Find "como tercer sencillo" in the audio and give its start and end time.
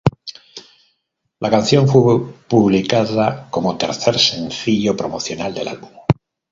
3.51-4.97